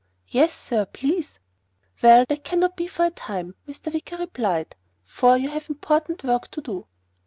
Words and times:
"Yes 0.29 0.51
sir. 0.51 0.87
Please." 0.87 1.39
"Well, 2.01 2.25
that 2.27 2.43
cannot 2.43 2.75
be 2.75 2.87
for 2.87 3.05
a 3.05 3.11
time," 3.11 3.53
Mr. 3.67 3.93
Wicker 3.93 4.17
replied, 4.17 4.75
"for 5.05 5.37
you 5.37 5.49
have 5.49 5.69
important 5.69 6.23
work 6.23 6.49
to 6.49 6.61
do." 6.61 6.87